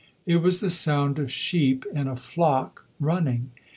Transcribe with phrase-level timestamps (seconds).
[0.25, 3.51] It was the sound of sheep in a flock running.